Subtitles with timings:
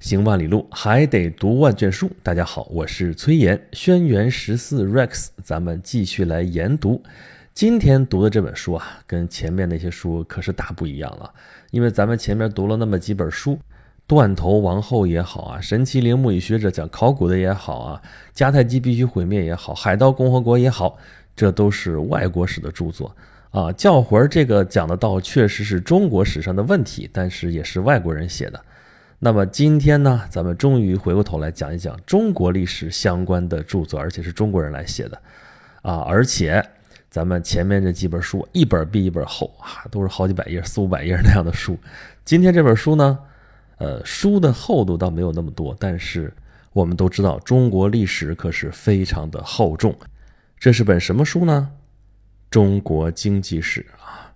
[0.00, 2.08] 行万里路，还得读万卷书。
[2.22, 7.02] 大家好，我是崔岩，轩辕十四 Rex，咱们继续来研读。
[7.52, 11.28] 今天读的这本书啊，跟前面那些书可是大不一样了。
[11.72, 13.58] 因为咱们前面读了那么几本书，
[14.06, 18.02] 断头王后也好啊，神奇陵墓与学者讲考古的也好啊，
[18.32, 20.96] 迦太基必须毁灭也好，海盗共和国也好，
[21.34, 23.14] 这都是外国史的著作
[23.50, 23.72] 啊。
[23.72, 28.64] 教魂这个讲的倒确实是中国史上的问题，但是也是外国人写的。
[29.20, 35.20] 那么今天呢，咱们终于回过头来讲一讲中国历史相关的著作，而且是中国人来写的，
[35.82, 36.64] 啊，而且
[37.10, 41.76] 咱们前面这几本书一本比一本厚啊，都是好几百页、四五百页那样的书。
[42.24, 43.18] 今天这本书呢，
[43.78, 46.32] 呃，书的厚度倒没有那么多，但是
[46.72, 49.92] 我们都知道中国历史可是非常的厚重。
[50.60, 51.70] 这是本什么书呢？
[52.52, 54.32] 《中国经济史》啊，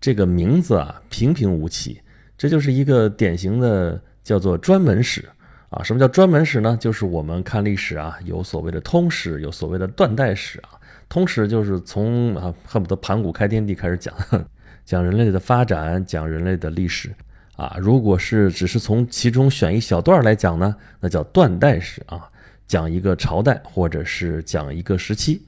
[0.00, 2.00] 这个名字啊平平无奇，
[2.36, 4.02] 这就是一个典型的。
[4.24, 5.28] 叫做专门史
[5.68, 5.82] 啊？
[5.84, 6.76] 什么叫专门史呢？
[6.80, 10.70] 就是我们看历史啊，有所谓的通史，有所谓的断代史啊。
[11.08, 14.12] 通史就是从啊恨不得盘古开天地开始讲，
[14.84, 17.14] 讲人类的发展，讲人类的历史
[17.56, 17.76] 啊。
[17.78, 22.26] 如果是只是从其中选一小段来讲呢，那叫断代史啊，
[22.66, 25.42] 讲一个朝代或者是讲一个时期。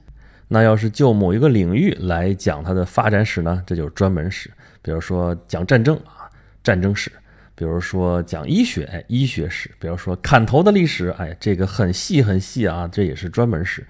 [0.48, 4.48] 那要是就某一个领域来讲它的发展史呢，这就是专门史。
[4.82, 6.30] 比如说讲战争啊，
[6.62, 7.10] 战争史。
[7.56, 13.84] 比如说讲医学，哎，医学史；比如说砍头的历史，哎，这个很细很细啊，这也是专门史。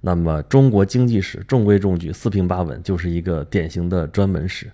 [0.00, 4.70] 那么中国经济史中规中矩，四平八稳，就是一个典型的专门史。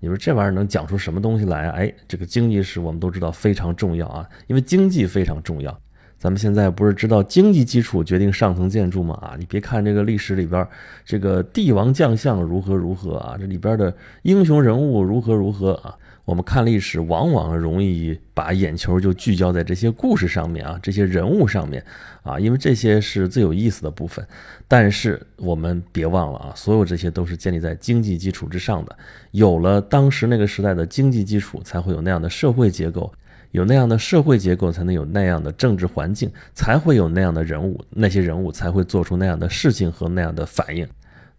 [0.00, 1.74] 你说这玩意儿能讲出什么东西来啊？
[1.76, 5.78] 哎，这个经济史我们都知道非常重要啊，因为经济非常重要。
[6.18, 9.14] 咱们现在不是知道经济基础决定上层建筑吗？
[9.20, 10.66] 啊，你别看这个历史里边
[11.04, 15.94] 这个帝王将相如何如何啊，这里边的英雄人物如何如何啊。
[16.24, 21.84] 我们看历史，往往容易把眼球就聚焦在这些故事上面啊，这些人物上面
[22.22, 24.24] 啊，因为这些是最有意思的部分。
[24.68, 28.96] 但是我们别忘了啊，所有这些都是建立在经济基础之上的。
[29.32, 33.12] 有了当时那个时代的经济基础，才会有那样的社会结构，
[33.50, 40.86] 有那样的社会结构，才能有那样的政治环境，才会有那样的人物，那些人物才会做出那样的事情和那样的反应。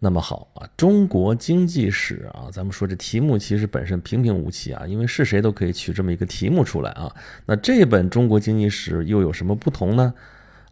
[0.03, 7.09] 那么好啊，中国经济史啊，咱们说这题目其实本身平平无奇啊，因为是谁都可以取这么一个题目出来啊。
[7.45, 10.13] 那这本中国经济史又有什么不同呢？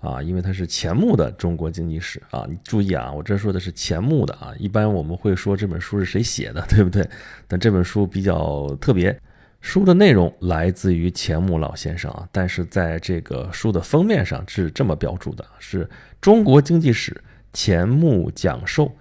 [0.01, 2.45] 啊，因为它是钱穆的中国经济史啊。
[2.49, 4.53] 你注意啊，我这说的是钱穆的啊。
[4.59, 7.09] 一般我们会说这本书是谁写的， 对不对？
[7.47, 9.17] 但这本书比较特别，
[9.61, 17.15] 书的内容来自于钱穆老先生啊，但是在这个书的封面上是这么标注的：是中国经济史
[17.53, 18.93] 钱穆讲授。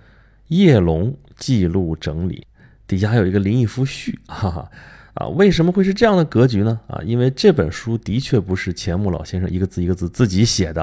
[0.50, 2.44] 叶龙记录整理，
[2.86, 4.70] 底下还有一个林毅夫序， 哈哈，
[5.14, 6.80] 啊，为什么会是这样的格局呢？
[6.88, 10.82] 啊，因为这本书的确不是钱穆老先生一个字一个字自己写的，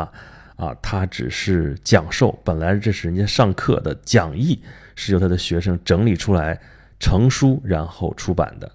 [0.55, 4.61] 啊，他只是讲授，本来这是人家上课的讲义，
[4.95, 6.57] 是由他的学生整理出来
[6.97, 8.71] 成书，然后出版的。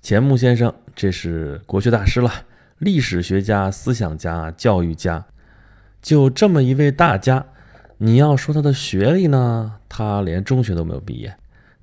[0.00, 2.32] 钱穆先生，这是国学大师了，
[2.78, 5.26] 历史学家、思想家、教育家，
[6.00, 7.44] 就这么一位大家。
[8.02, 11.28] 你要说他的学历呢，他连中学都没有毕业；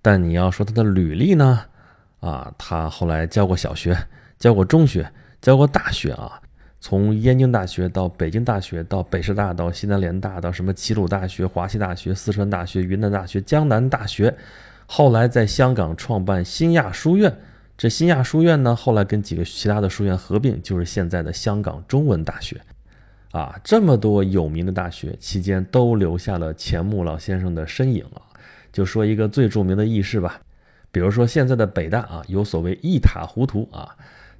[0.02, 1.62] 但你要说他的履历呢，
[2.22, 3.96] 啊，他后来教过小学，
[4.40, 5.08] 教过中学，
[5.40, 6.42] 教过大学啊，
[6.80, 14.36] 从燕京大学到北京大学，到北师大，到西南联大，到什么齐鲁大学、华西大学、四川大学、云南大学、江南大学，
[14.88, 17.32] 后来在香港创办新亚书院。
[17.78, 22.60] 这新亚书院呢，后来跟几个其他的书院合并，就是现在的香港中文大学。
[23.32, 28.22] 啊，这么多有名的大学期间都留下了钱穆老先生的身影啊。
[28.72, 30.40] 就说一个最著名的轶事吧，
[30.92, 33.96] 比如说现在的北大啊，有所谓一塔糊涂啊，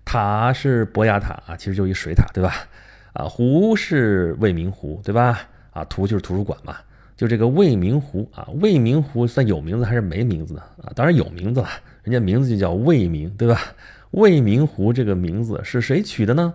[0.06, 2.54] 塔是博雅塔啊，其实就一水塔，对吧？
[3.14, 5.42] 啊，湖是未名湖，对吧？
[5.72, 6.78] 啊，图就是图书馆嘛，
[7.16, 10.92] 就这个未名湖啊，未名湖算有名字还是没名字呢啊？
[10.96, 11.68] 当然有名字了，
[12.04, 13.60] 人家名字就叫未名，对吧？
[14.12, 16.54] 未名湖这个名字是谁取的呢？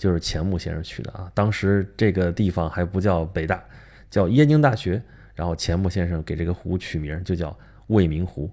[0.00, 3.62] 就是钱穆先生取的啊，当时这个地方还不叫北大，
[4.08, 5.00] 叫燕京大学。
[5.34, 7.56] 然后钱穆先生给这个湖取名就叫
[7.86, 8.50] 未名湖。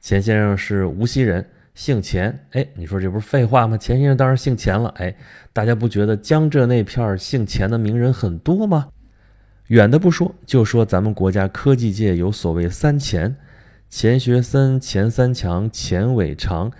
[0.00, 1.44] 钱先生是无锡人，
[1.74, 2.46] 姓钱。
[2.52, 3.76] 哎，你说这不是废话吗？
[3.76, 4.88] 钱先生当然姓钱了。
[4.96, 5.14] 哎，
[5.52, 8.88] 大家不觉得江浙那片姓钱的名人很多吗？
[9.68, 13.36] 远的不说，就说咱们国家科技界有所谓三钱：
[13.90, 16.70] 钱学森、钱三强、钱伟长。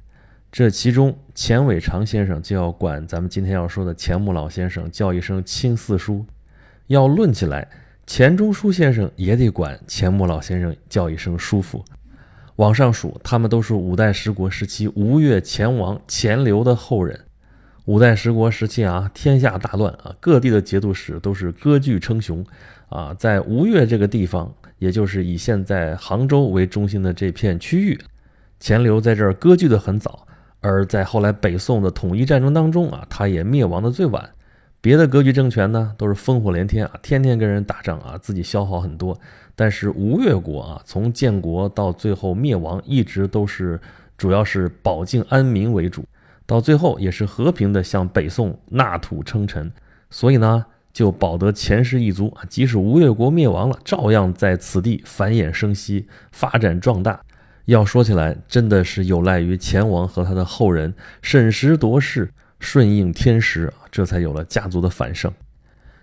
[0.50, 6.24] 这其中，钱伟长先生就要管咱们今天要说的钱穆老先生叫一声亲四叔；
[6.86, 7.68] 要论起来，
[8.06, 11.84] 钱钟书先生也得管钱穆老先生叫一声叔父。
[12.56, 17.20] 往上数，他们都是五代十国时期吴越钱王钱镠的后人。
[17.84, 22.42] 五代十国时期啊，天下大乱啊，各地的节度使都是割据称雄
[22.88, 23.12] 啊。
[23.12, 28.00] 在吴越这个地方，也就是以现在杭州为中心的这片区域，
[28.58, 30.26] 钱镠在这儿割据的很早。
[30.60, 34.30] 而在后来北宋的统一战争当中啊，他也灭亡的最晚。
[34.80, 39.18] 别的割据政权呢，都是烽火连天啊，天天跟人打仗啊，自己消耗很多。
[39.54, 43.80] 但是吴越国啊，从建国到最后灭亡，一直都是
[44.16, 46.04] 主要是保境安民为主。
[46.44, 49.72] 到最后也是和平的向北宋纳土称臣，
[50.10, 57.20] 所以呢就保得前世一族啊，即使吴越国灭亡了，照样在此地繁衍生息、发展壮大。
[57.66, 65.32] 要说起来，真的是有赖于钱王和他的后人审时度势、顺应天时，这才有了家族的繁盛。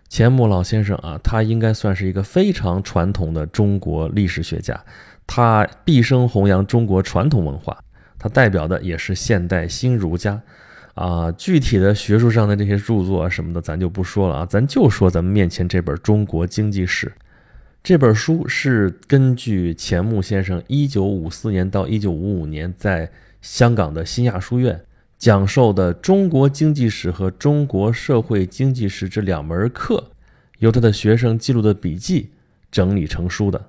[0.10, 4.80] 钱穆老先生啊，他应该算是一个非常传统的中国历史学家，
[5.25, 7.77] 他毕生弘扬中国传统文化。
[8.19, 10.39] 他代表的也是现代新儒家，
[10.94, 17.07] 啊，具体的学术上的这些著作什么的，咱就不说了啊，咱就说咱们面前这本《中国经济史》
[17.83, 24.85] 这本书是根据钱穆先生1954年到1955年在香港的新亚书院
[25.18, 30.12] 讲授的中国经济史和中国社会经济史这两门课，
[30.59, 32.30] 由他的学生记录的笔记
[32.71, 33.62] 整理成书的。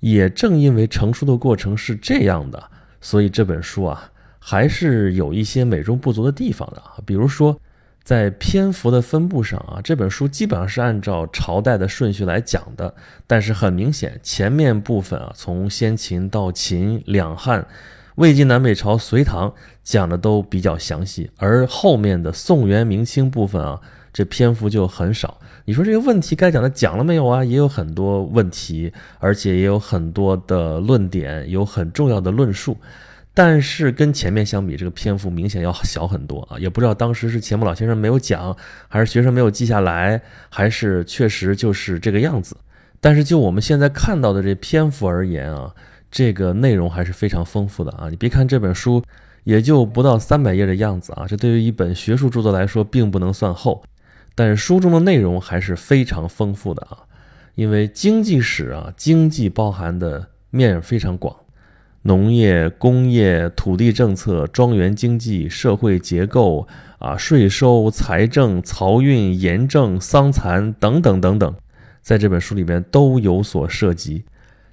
[0.00, 2.70] 也正因为成书的过程是这样的。
[3.02, 6.82] 所以这本书啊，还是有一些美中不足的地方的。
[7.04, 7.60] 比如说，
[8.02, 12.94] 在篇幅的分布上啊，这本书基本上是按照朝代的顺序来讲的。
[13.26, 17.66] 但是很明显，前面部分啊，从先秦到秦、两汉、
[18.16, 19.54] 魏晋南北朝、隋唐
[19.84, 23.80] 讲的都比较详细，而后面的宋元明清部分啊，
[24.12, 25.38] 这篇幅就很少。
[25.64, 27.44] 你说这个问题该讲的讲了没有啊？
[27.44, 32.76] 也有很多问题，而且也有很多的论点，有很重要的论述。
[33.34, 36.58] 但是跟前面相比，这个篇幅明显要小很多啊！
[36.58, 38.54] 也不知道当时是钱穆老先生没有讲，
[38.88, 40.20] 还是学生没有记下来，
[40.50, 42.56] 还是确实就是这个样子。
[43.00, 45.74] 但是就我们现在看到的这篇幅而言啊，
[46.10, 48.08] 这个内容还是非常丰富的啊！
[48.10, 49.02] 你别看这本书
[49.44, 53.82] 也就不到三百页的样子啊，这对于一本学术著作来说并不能算厚。
[54.34, 56.98] 但是书中的内容还是非常丰富的啊，
[57.54, 61.34] 因为经济史啊，经济包含的面非常广，
[62.02, 66.66] 农业、工业、土地政策、庄园经济、社会结构
[66.98, 71.54] 啊、税收、财政、漕运、盐政、桑蚕等等等等，
[72.00, 74.24] 在这本书里面都有所涉及。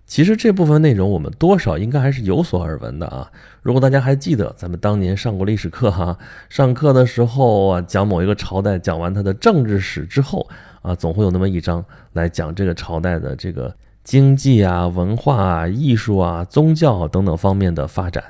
[0.08, 3.32] 其实这部分内容我们多少应该还是有所耳闻的啊。
[3.62, 6.18] 如果大家还记得咱们当年上过历史课哈，
[6.50, 10.50] 上课的时候啊，讲某一个朝代，讲完它的政治史之后
[10.82, 13.72] 啊，总会有那么一章来讲这个朝代的这个
[14.04, 18.24] 经济啊、文化啊、艺术啊、宗教等等方面的发展。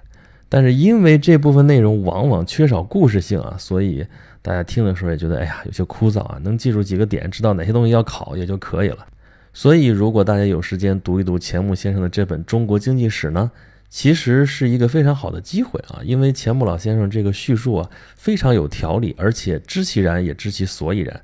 [0.47, 4.05] 但是因为这部分内容往往缺少故事性啊，所以
[4.41, 9.05] 大家听的时候也觉得哎呀有些枯燥啊，能记住几个点，知道哪些东西要考也就可以了。
[9.51, 13.51] 所以，如果大家有时间读一读钱穆先生的这本《中国经济史》呢，
[13.89, 16.01] 其实是一个非常好的机会啊！
[16.03, 21.19] 因为钱穆老先生这个叙述啊，非常有条理，而且知其然也知其所以然。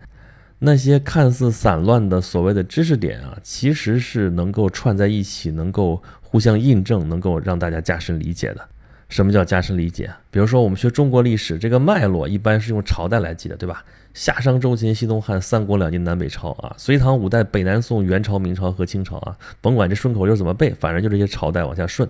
[0.65, 8.67] 那些看似散乱的所谓的知识点啊，其实是能够串在一起，能够互相印证，能够让大家加深理解的。
[9.07, 10.11] 什么叫加深理解？
[10.31, 13.85] 比如说，我们学中国历史，这个脉络一般是用朝代来记的，对吧？
[14.15, 22.09] 夏商周秦西东汉三国两晋南北朝啊，隋唐五代北南宋元朝明朝和清朝啊，甭管这顺口溜怎么背，反正就这些朝代往下顺。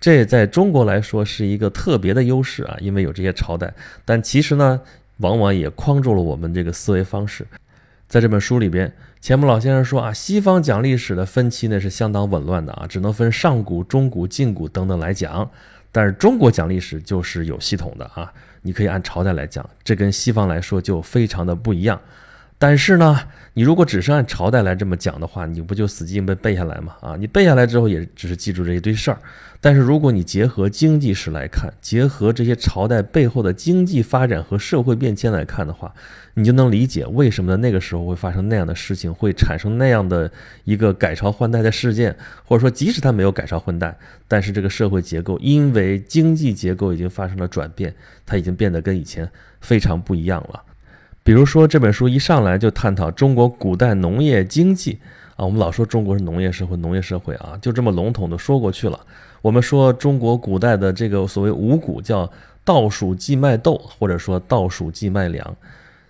[0.00, 3.74] 这在中国来说是一个特别的优势啊，因为有这些朝代。
[4.06, 4.80] 但其实呢，
[5.18, 7.46] 往往也框住了我们这个思维方式。
[8.10, 15.48] 在这本书里边，钱穆老先生说啊，西方讲历史的分期呢是相当紊乱的啊，只能分上古、中古、近古等等来讲。
[15.92, 18.32] 但是中国讲历史就是有系统的啊。
[18.62, 22.00] 你可以按朝代来讲，这跟西方来说就非常的不一样。
[22.60, 23.18] 但是呢，
[23.54, 26.94] 你如果只是按朝代来这么讲的话，你不就死记硬背背下来吗？
[27.00, 29.18] 啊，你背下来之后也只是记住这一堆事儿。
[29.62, 35.90] 但是如果你结合经济史来看，结合这些朝代背后的经济发展和社会变迁来看的话，
[36.34, 40.30] 你就能理解为什么在那个时候会发生那样的事情，会产生那样的
[40.64, 42.14] 一个改朝换代的事件，
[42.44, 43.96] 或者说即使它没有改朝换代，
[44.28, 47.94] 但是这个社会结构因为经济结构已经发生了转变，
[48.26, 49.30] 它已经变得跟以前
[49.62, 50.62] 非常不一样了。
[51.22, 54.98] 比如说这本书一上来就探讨中国古代农业经济
[55.36, 58.98] 啊，我们老说中国是农业社会，农业社会啊，就这么笼统的说过去了。
[59.42, 62.30] 我们说中国古代的这个所谓五谷叫
[62.64, 65.56] 稻黍稷麦豆，或者说稻黍稷麦粮，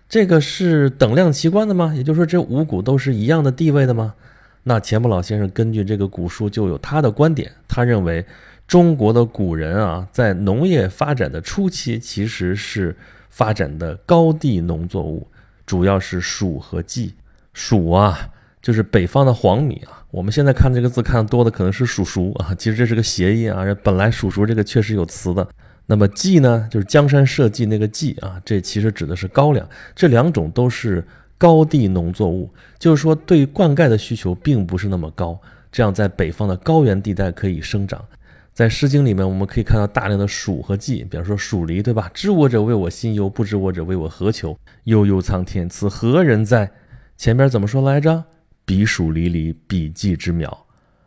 [0.09, 1.93] 这个是等量齐观的吗？
[1.95, 4.15] 也就是说这五谷都是一样的地位的吗？
[4.63, 8.25] 那钱穆老先生根据这个古书就有他的观点，他认为
[8.67, 12.97] 中国的古人啊，在农业发展的初期其实是。
[13.31, 15.27] 发展的高地农作物，
[15.65, 17.15] 主要是黍和稷。
[17.55, 20.05] 黍啊，就是北方的黄米啊。
[20.11, 23.65] 我们现在看这个字看多的可能是黍熟啊，其实这是个谐音啊。
[23.83, 25.49] 本来黍熟这个确实有词的。
[25.87, 29.69] 那么稷呢，就是江山社稷那个稷啊，这其实指的是高粱。
[29.95, 31.05] 这两种都是
[31.39, 35.41] 高地农作物，就是说对灌溉的需求并不是那么高，
[35.73, 38.05] 这样在北方的高原地带可以生长。
[38.53, 42.11] 在《诗经》里面，我们可以看到大量的黍和稷，比方说黍离，对吧？
[42.13, 44.59] 知我者为我心忧，不知我者为我何求？
[44.85, 46.71] 悠悠苍天，此何人哉？
[47.17, 48.25] 前边怎么说来着？
[48.65, 50.67] 彼黍离离，彼稷之苗，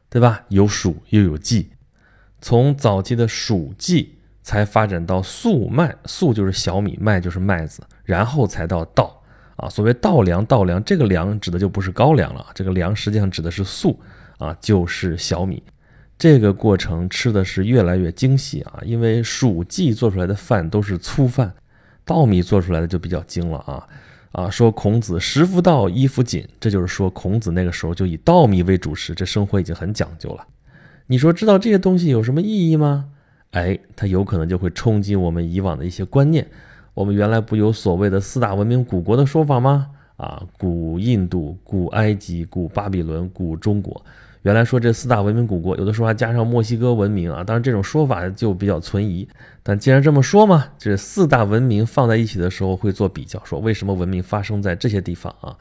[0.09, 0.43] 对吧？
[0.49, 1.69] 有黍又有稷，
[2.41, 4.15] 从早期的黍稷。
[4.45, 9.23] 才发展到粟麦，粟就是小米，麦就是麦子，然后才到稻
[9.55, 9.69] 啊。
[9.69, 13.97] 所谓稻粮，稻粮这个粮指的就不是高粱了，这个粮实际上指的是粟
[14.39, 15.63] 啊，就是小米。
[16.17, 21.53] 这个过程吃的是越来越精细啊，因为黍稷做出来的饭都是粗饭，
[22.05, 23.87] 稻米做出来的就比较精了啊
[24.31, 24.49] 啊。
[24.49, 30.47] 说孔子食夫稻，衣服锦，这就是说孔子那个时候就以稻米为主食，这生活已经很讲究了。
[31.07, 33.09] 你说知道这些东西有什么意义吗？
[33.51, 36.47] 哎，它有可能就会冲击我们以往的一些观念。
[36.93, 39.89] 我们原来不有所谓的四大文明古国的说法吗？
[40.15, 44.05] 啊，古印度、古埃及、古巴比伦、古中国。
[44.43, 47.43] 原来说这四大文明古国，有的时候还加上墨西哥文明啊。
[47.43, 49.27] 当然，这种说法就比较存疑。
[49.63, 55.57] 但既然这么说嘛，这四大文明放在一起的时候会做比较，说为什么文明发生在这些地方啊？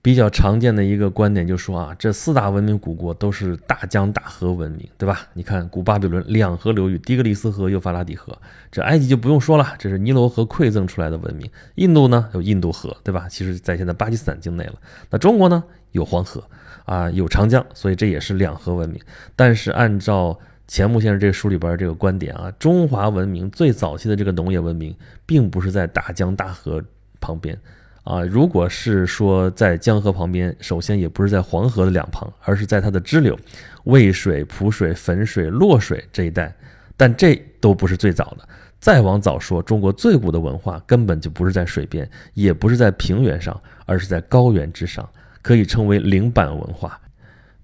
[0.00, 5.20] 比较常见的一个观点就是说啊，这四大文明古国都是大江大河文明，对吧？
[5.32, 8.36] 你看古巴比伦两河流域，底格里斯河、幼发拉底河。
[8.70, 11.50] 这埃及就不用说了，这是尼罗河馈赠出来的文明。
[11.76, 13.26] 印度呢有印度河，对吧？
[13.30, 14.74] 其实在现在巴基斯坦境内了。
[15.08, 15.64] 那中国呢
[15.94, 16.42] 有黄河
[16.84, 19.00] 啊，有长江，所以这也是两河文明。
[19.34, 26.82] 但是按照钱穆先生这个书里边这个观点啊，中华文明最早期的这个农业文明，并不是在大江大河
[27.20, 27.58] 旁边。
[28.02, 33.38] 啊，如果是说在江河旁边，首先也不是在黄河的两旁，而是在它的支流，
[33.84, 36.54] 渭水、蒲水、汾水、洛水这一带。
[36.96, 38.46] 但这都不是最早的，
[38.78, 45.08] 再往早说，中国最古的文化根本就不是在水边，也不是在平原上，而是在高原之上，
[45.44, 46.98] 可以称为灵板文化。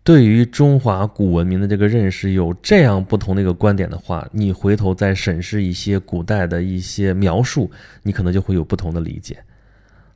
[0.05, 7.71] 对于中华古文明的这个认识有这样不同的一个观点的话，你回头再审视一些古代的一些描述，
[8.03, 9.39] 你可能就会有不同的理解。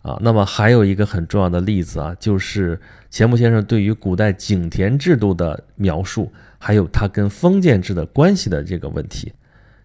[0.02, 2.78] 啊，那么还有一个很重要的例子啊，就是
[3.08, 9.32] 钱穆先生对于古代井田制度的描述，还有他跟封建制的关系的这个问题。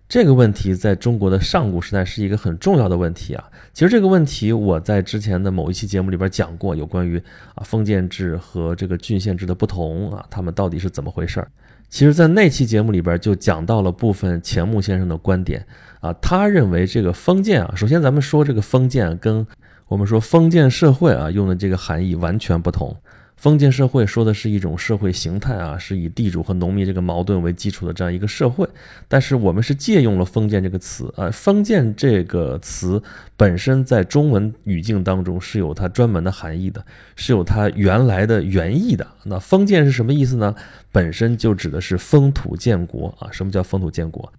[0.09, 3.43] 这个问题在中国的上古时代是一个很重要的问题啊。
[3.73, 7.21] 其实这个问题我在之前的某一期节目里边讲过，有关于
[7.53, 11.47] 啊封建制和这个郡县制的不同啊，他们到底是怎么回事儿？
[11.89, 15.63] 其实，在那期节目里边就讲到了部分钱穆先生的观点
[15.99, 19.45] 啊，他认为这个封建啊，首先咱们说这个封建跟
[19.87, 22.97] 我们说封建社会啊，用的这个含义完全不同。
[23.39, 28.67] 封建社会说的是一种社会形态啊，是以地主和农民这个矛盾为基础的这样一个社会。
[29.07, 33.01] 但是我们是借用了封建这个词啊，封建这个词
[33.37, 39.07] 本身在中文语境当中是有它专门的含义的，是有它原来的原意的。
[39.23, 40.53] 那封建是什么意思呢？
[40.91, 43.31] 本身就指的是封土建国啊。
[43.31, 44.29] 什么叫封土建国？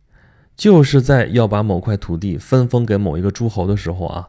[0.59, 4.29] 就是在要把某块土地分封给某一个诸侯的时候啊。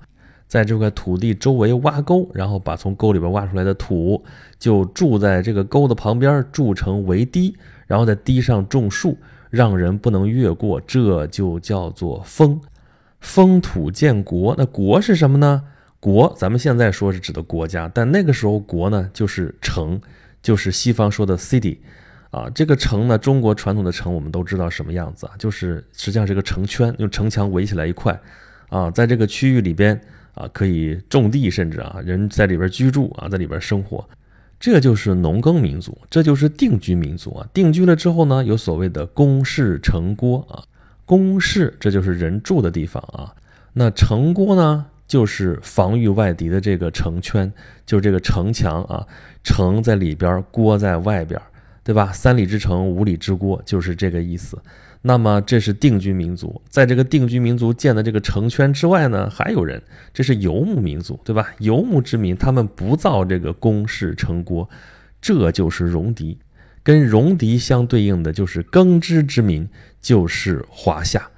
[0.51, 4.21] 在这块土地周围挖沟，然后把从沟里边挖出来的土
[4.59, 7.55] 就筑在这个沟的旁边，筑成围堤，
[7.87, 9.17] 然后在堤上种树，
[9.49, 12.59] 让人不能越过，这就叫做封。
[13.21, 15.63] 封土建国，那国是什么呢？
[16.01, 20.01] 国咱们现在说是指的国家，但那个时候国呢就是城，
[20.41, 21.77] 就是西方说的 city
[22.29, 22.49] 啊。
[22.53, 28.19] 这个城呢，中国传统的城我们都知道什么样子啊，就是实际上是个城圈，用城墙围起来一块
[28.67, 29.97] 啊，在这个区域里边。
[30.33, 34.07] 啊，可以种地，甚至啊，人在里边居住啊，在里边生活，
[34.59, 37.47] 这就是农耕民族，这就是定居民族啊。
[37.53, 40.63] 定居了之后呢，有所谓的宫室城郭啊，
[41.05, 43.33] 宫室这就是人住的地方啊。
[43.73, 47.51] 那城郭呢，就是防御外敌的这个城圈，
[47.85, 49.05] 就是这个城墙啊，
[49.43, 51.41] 城在里边，郭在外边，
[51.83, 52.11] 对吧？
[52.11, 54.57] 三里之城，五里之郭，就是这个意思。
[55.01, 59.81] 那么这是定居民族，在这个定居民族建的这个城圈之外呢，还有人，
[60.13, 61.47] 这是游牧民族，对吧？
[61.57, 64.69] 游牧之民，他们不造这个宫室城郭，
[65.19, 66.37] 这就是戎狄。
[66.83, 69.67] 跟戎狄相对应的就是耕织之民，
[69.99, 71.29] 就是华夏。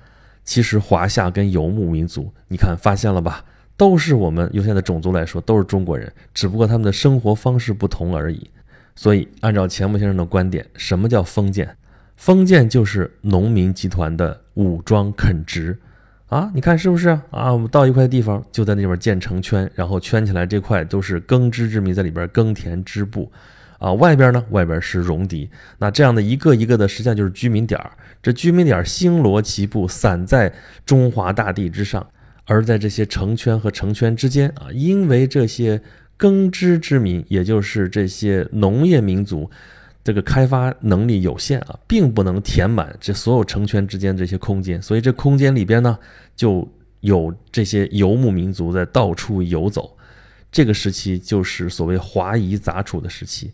[0.43, 3.46] 其实华夏跟游牧民族，你看发现了吧？
[3.75, 8.50] 都是我们用现在的种族来说，都是中国人，只不过他们的生活方式不同而已。
[8.96, 11.75] 所以，按照钱穆先生的观点，什么叫封建？
[12.24, 15.77] 封建就是农民集团的武装垦殖，
[16.27, 17.51] 啊，你看是不是啊？
[17.51, 23.30] 我们到一块地方，就在那边建成圈，然后圈起来这块都是耕织之民在里边耕田织布，
[23.77, 25.50] 啊，外边呢，外边是戎狄。
[25.80, 27.92] 那这样的一个一个的，实际上就是居民点儿。
[28.22, 30.53] 这居民点星罗棋布，散在
[30.86, 32.08] 中华大地之上。
[32.46, 35.82] 而在这些城圈和城圈之间啊，因为这些
[36.15, 39.51] 耕织之民，也就是这些农业民族。
[40.03, 45.98] 这个开发能力有限啊，并不能填满这所有城圈之间这些空间，所以这空间里边呢，
[46.36, 46.67] 就
[47.00, 49.95] 有这些游牧民族在到处游走。
[50.51, 53.51] 这个时期就是所谓华夷杂处的时期，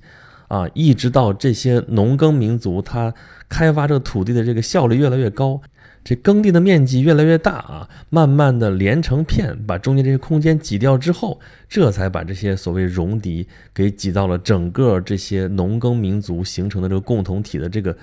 [0.50, 3.14] 啊，一直到这些农耕民族他
[3.48, 5.62] 开发这个土地的这个效率越来越高。
[6.02, 17.96] 这耕地的面积越来越大啊，慢慢的连成片，把中间这些空间挤掉之后，这才把这些所谓戎狄给挤到了整个这些农耕民族形成的这个共同体的这个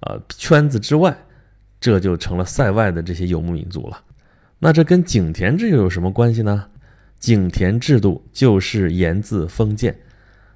[0.00, 1.16] 呃圈子之外，
[1.80, 4.02] 这就成了塞外的这些游牧民族了。
[4.58, 6.66] 那这跟井田制又有什么关系呢？
[7.20, 9.96] 井田制度就是源自封建。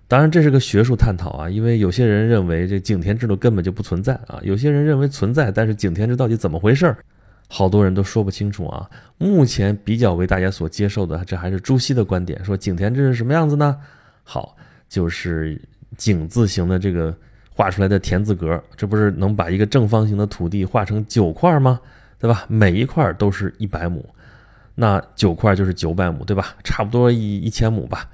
[0.08, 6.96] 当然，这是个学术探讨啊，因为有些人认为这井田制度根本就不存在啊，有些人认为存在，但是井田制到底怎么回事儿，
[7.46, 8.88] 好多人都说不清楚啊。
[9.18, 13.76] 目前比较为大家所接受的，这还是朱熹的观点，说井田制是什么样子呢？
[14.24, 14.56] 好，
[14.88, 15.60] 就是
[15.98, 17.14] 井字形的这个
[17.50, 21.78] 画出来的田字格，这不是能把一个正方形的土地画成九块吗？
[22.18, 22.46] 对吧？
[22.48, 24.02] 每一块都是一百亩，
[24.74, 26.56] 那九块就是九百亩，对吧？
[26.64, 28.08] 差不多一一千亩吧。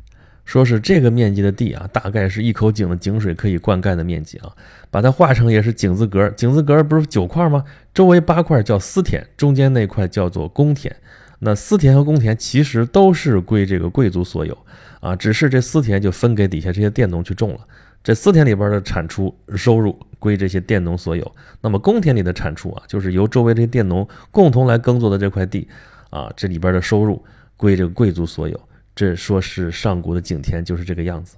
[0.45, 4.53] 说是这个面积的地啊，大概是一口井的井水可以灌溉的面积啊。
[4.91, 7.65] 把它画成也是井字格，井字格不是九块吗？
[7.93, 10.95] 周围八块叫私田，中间那块叫做公田。
[11.41, 14.57] 那私田和公田其实都是归这个贵族所有
[15.01, 17.61] 啊，只是这私田就分给底下这些佃农去种了。
[18.03, 25.67] 这私田里边的产出收入归这些佃农所有，那么公田里的产出啊，就是由周围这些佃农共同来耕作的这块地
[26.11, 27.23] 啊，这里边的收入
[27.57, 28.61] 归这个贵族所有。
[28.95, 31.37] 这说是上古的井田就是这个样子，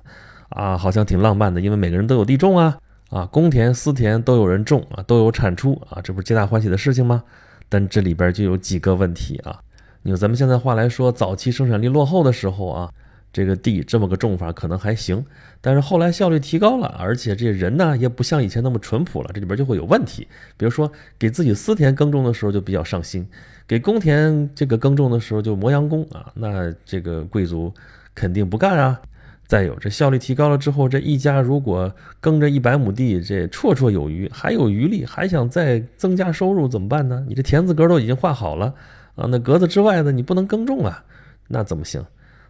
[0.50, 2.78] 啊，好像挺浪漫的，因为每个人都有地种啊，
[3.10, 7.22] 啊，公田私田都有人种啊，都有产出啊，这不是皆大欢喜的事情吗？
[7.68, 9.60] 但这里边就有几个问题啊，
[10.02, 12.90] 你用咱们现在话来说，早期生产力落后的时候啊。
[13.36, 15.22] 这个地这么个种法可能还行，
[15.60, 20.26] 但是后来效率提高了，而且这人呢也不像以前那么淳朴了，这里边就会有问题。
[20.56, 23.28] 比如说给自己私田耕种的时候就比较上心，
[23.68, 27.70] 给公田这个耕种的时候就磨洋工啊，那这个贵族
[28.14, 28.98] 肯定不干啊。
[29.46, 37.22] 再有这效率提高了之后，这一家如果耕着一百亩地，这绰绰有余，还有余力，还想再增加收入怎么办呢？
[37.28, 38.72] 你这田字格都已经画好了
[39.14, 41.04] 啊，那格子之外的你不能耕种啊，
[41.48, 42.02] 那怎么行？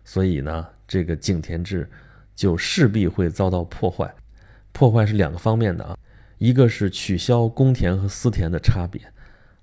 [0.06, 0.66] 所以呢？
[0.88, 1.90] 这个井田制
[2.36, 4.08] 就势必会遭到破坏，
[4.70, 5.98] 破坏是两个方面的啊，
[6.38, 9.02] 一个是取消公田和私田的差别，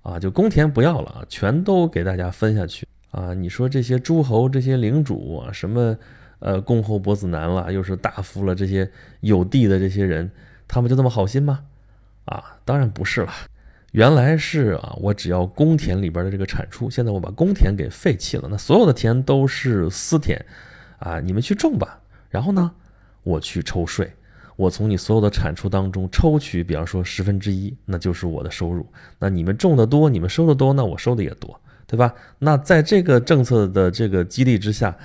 [0.01, 3.34] 啊，就公田不要了啊，全都给大家分下去啊。
[3.34, 5.97] 你说这些诸侯、这些领主啊，什么
[6.39, 10.29] 呃公侯伯子男了，又是大夫了，这些有地的这些人，
[10.67, 11.63] 他们就这么好心吗？
[12.25, 13.32] 啊，当然不是了。
[13.93, 20.43] 原来是啊，我只要公田里边的这个产出，现在我把公田给废弃了，那所有的田都是私田。
[20.97, 22.71] 啊，你们去种吧，然后呢，
[23.23, 24.12] 我去抽税，
[24.56, 28.88] 我从你所有的产出当中抽取，比方说十分之一，那就是我的收入。
[29.19, 32.13] 那你们种的多，你们收的多，那我收的也多，对吧？
[32.39, 34.95] 那在这个政策的这个激励之下，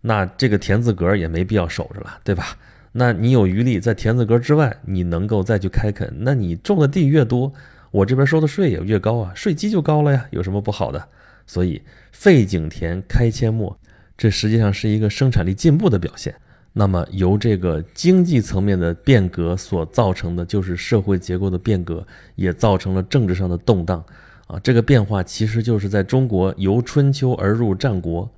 [0.00, 2.56] 那这个田字格也没必要守着了，对吧？
[2.92, 7.52] 那你有余力在田字格之外，你能够再去开垦，那你种的地越多，
[7.90, 11.08] 我这边收的税也越高啊，税基就高了呀，有什么不好的？
[11.46, 11.80] 所以
[12.12, 13.78] 废井田，开阡陌。
[14.16, 16.34] 这实际上是一个生产力进步的表现。
[16.72, 24.04] 那么，由这个经济层面的变革所造成的，就是社会结构的变革，也造成了政治上的动荡。
[24.46, 28.30] 啊，这个变化其实就是在中国由春秋而入战国，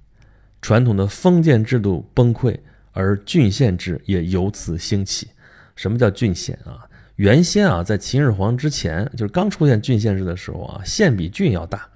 [0.63, 2.57] 传统的封建制度崩溃，
[2.93, 5.29] 而郡县制也由此兴起。
[5.77, 6.87] 什么叫郡县啊？
[7.21, 11.87] 原先啊，在秦始皇之前，就是刚出现郡县制的时候啊，县比郡要大。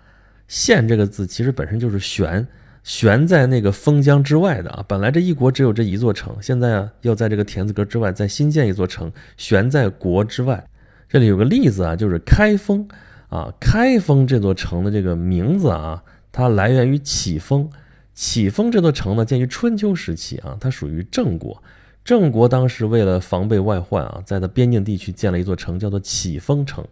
[0.48, 2.46] 县这个字其实本身就是悬。
[2.82, 10.62] 悬在那个封疆之外的啊，本来这一国只有这一座城，现在啊要在这个田字格之外再新建一座城，悬在国之外。
[11.08, 12.86] 这里有个例子啊，就是开封
[13.30, 17.70] 啊，开封这座城的这个名字啊，它来源于启封。
[18.12, 21.62] 启封这座城呢，建于春秋时期啊，它属于郑国。
[22.04, 26.86] 郑国当时为了防备外患啊，在它边境地区建了一座城，叫做启封城，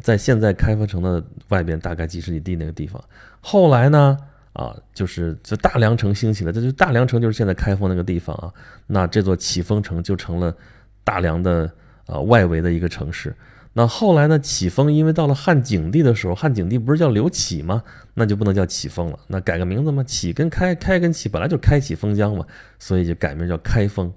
[0.00, 3.02] 在现在开封城的外边大概几十里地那个地方。
[3.40, 4.16] 后来呢？
[4.52, 8.52] 啊，就是这大梁城兴起了，这就大梁城就是现在开封那个地方啊。
[8.86, 10.54] 那这座启封城就成了
[11.02, 11.72] 大梁的
[12.04, 13.34] 啊外围的一个城市。
[13.72, 14.38] 那后来呢？
[14.38, 17.82] 启封因为到了汉景帝的时候，汉景帝不是叫刘启吗？
[18.12, 20.04] 那就不能叫启封了，那改个名字嘛？
[20.04, 22.44] 启跟开，开跟启本来就开启封疆嘛，
[22.78, 24.12] 所以就改名叫开封。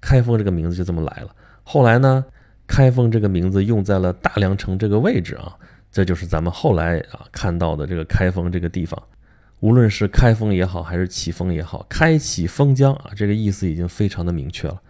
[0.00, 1.28] 开封这个名字就这么来了。
[1.62, 2.24] 后来呢，
[2.66, 5.56] 开封这个名字用在了大梁城这个位置啊，
[5.90, 9.02] 这就是咱们后来啊看到的这个开封这个地方。
[9.60, 14.80] 无论是开封也好，还是启封也好，开启封疆啊，这个意思已经非常的明确了。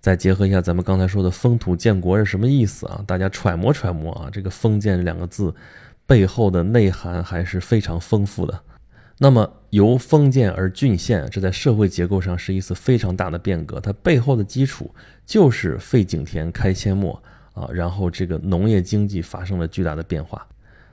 [0.00, 3.02] 再结合一下咱们刚才说的“封土建国”是什么意思啊？
[3.06, 5.54] 大家揣摩揣摩啊，这个“封建”两个字
[6.06, 8.60] 背后的内涵还是非常丰富的。
[9.18, 13.80] 那么由封建而郡县，这在社会结构上是一次非常大的变革。
[13.80, 17.22] 它背后的基础就是废井田、开阡陌
[17.54, 20.46] 啊，然后这个农业经济发生了巨大的变化。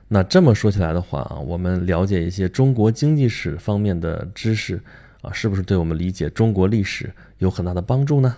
[0.08, 4.80] 那这么说起来的话啊，我们了解一些中国经济史方面的知识
[5.20, 8.36] 啊，是不是对我们理解中国历史有很大的帮助呢？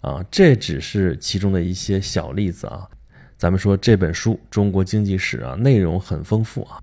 [0.00, 2.88] 啊，这只是其中的一些小例子啊。
[3.36, 6.80] 咱们说这本书《中国经济史》啊，内容很丰富啊。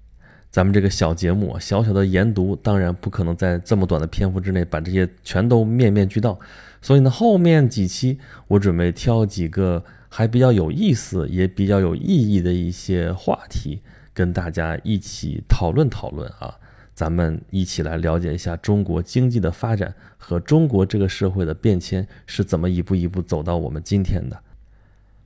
[0.52, 6.38] 咱们这个小节目小小的研读，当然不可能在这么短的篇幅之内把这些全都面面俱到。
[6.82, 13.82] 所以呢，后面几期我准备挑几个还比较有意思、也比较有意义的一些话题，
[14.14, 16.58] 跟大家一起讨论讨论啊。
[16.94, 24.38] 咱们一起来了解一下中国经济的发展和中国这个社会的变迁是怎么一步一步走到我们今天的。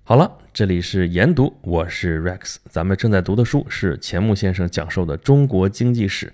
[0.07, 6.31] 好了，这里是研读，我是 Rex，咱们正在读的书是钱穆先生讲授的中国经济史。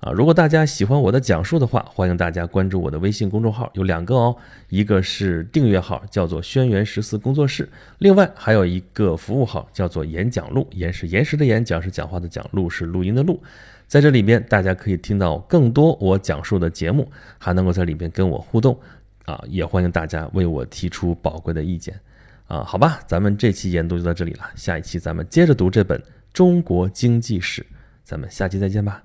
[0.00, 4.36] 啊，如果大家喜欢我的讲述的话，欢迎大家关注我的微信公众号，有两个哦，
[4.68, 13.42] 一个是订阅号，叫做轩辕十四工作室，另外还有一个服务号，叫做演讲录，演是延时的演，讲是讲话的讲，录是录音的录。
[13.86, 18.78] 在这里边，大家可以听到更多我讲述的节目，还能够在里边跟我互动，
[19.24, 21.98] 啊，也欢迎大家为我提出宝贵的意见，
[22.46, 25.98] 啊，好吧，咱们这期研读就到这里了，下一期咱们接着读这本
[26.32, 27.62] 《中国经济史》，
[28.04, 29.02] 咱们下期再见吧。